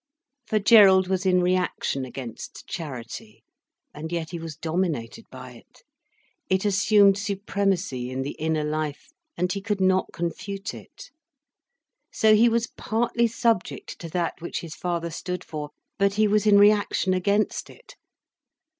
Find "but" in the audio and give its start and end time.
15.99-16.15